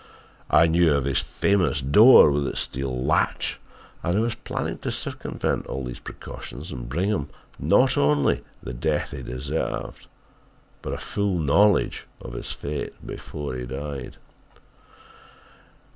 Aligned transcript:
I 0.49 0.65
knew 0.65 0.91
of 0.95 1.05
his 1.05 1.19
famous 1.19 1.79
door 1.79 2.31
with 2.31 2.47
its 2.47 2.61
steel 2.61 3.05
latch 3.05 3.59
and 4.01 4.17
I 4.17 4.19
was 4.21 4.33
planning 4.33 4.79
to 4.79 4.91
circumvent 4.91 5.67
all 5.67 5.83
these 5.83 5.99
precautions 5.99 6.71
and 6.71 6.89
bring 6.89 7.11
to 7.11 7.17
him 7.17 7.29
not 7.59 7.99
only 7.99 8.43
the 8.63 8.73
death 8.73 9.11
he 9.11 9.21
deserved, 9.21 10.07
but 10.81 10.93
a 10.93 10.97
full 10.97 11.37
knowledge 11.37 12.07
of 12.19 12.33
his 12.33 12.51
fate 12.51 12.93
before 13.05 13.53
he 13.55 13.67
died. 13.67 14.17